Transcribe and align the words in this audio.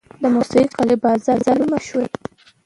موسی 0.33 0.61
قلعه 0.75 0.97
بازار 1.03 1.37
ولې 1.45 1.65
مشهور 1.73 2.07
دی؟ 2.21 2.21